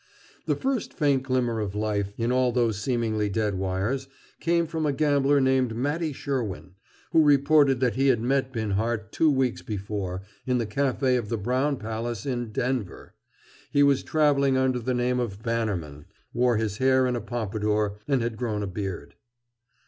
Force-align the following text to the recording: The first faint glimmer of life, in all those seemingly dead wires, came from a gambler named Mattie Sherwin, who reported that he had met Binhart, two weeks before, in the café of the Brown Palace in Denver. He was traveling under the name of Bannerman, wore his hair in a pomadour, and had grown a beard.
The 0.47 0.55
first 0.55 0.95
faint 0.95 1.21
glimmer 1.21 1.59
of 1.59 1.75
life, 1.75 2.11
in 2.17 2.31
all 2.31 2.51
those 2.51 2.79
seemingly 2.81 3.29
dead 3.29 3.53
wires, 3.53 4.07
came 4.39 4.65
from 4.65 4.83
a 4.87 4.91
gambler 4.91 5.39
named 5.39 5.75
Mattie 5.75 6.11
Sherwin, 6.11 6.73
who 7.11 7.21
reported 7.21 7.79
that 7.81 7.93
he 7.93 8.07
had 8.07 8.19
met 8.19 8.51
Binhart, 8.51 9.11
two 9.11 9.29
weeks 9.29 9.61
before, 9.61 10.23
in 10.47 10.57
the 10.57 10.65
café 10.65 11.19
of 11.19 11.29
the 11.29 11.37
Brown 11.37 11.77
Palace 11.77 12.25
in 12.25 12.51
Denver. 12.51 13.13
He 13.71 13.83
was 13.83 14.01
traveling 14.01 14.57
under 14.57 14.79
the 14.79 14.95
name 14.95 15.19
of 15.19 15.43
Bannerman, 15.43 16.05
wore 16.33 16.57
his 16.57 16.79
hair 16.79 17.05
in 17.05 17.15
a 17.15 17.21
pomadour, 17.21 17.99
and 18.07 18.23
had 18.23 18.37
grown 18.37 18.63
a 18.63 18.67
beard. 18.67 19.13